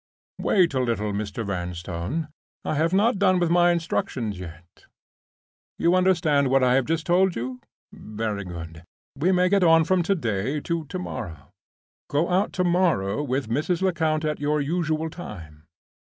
[0.39, 1.45] "Wait a little, Mr.
[1.45, 2.29] Vanstone;
[2.65, 4.85] I have not done with my instructions yet.
[5.77, 7.61] You understand what I have just told you?
[7.93, 8.83] Very good.
[9.15, 11.51] We may get on from to day to to morrow.
[12.07, 13.83] Go out to morrow with Mrs.
[13.83, 15.67] Lecount at your usual time.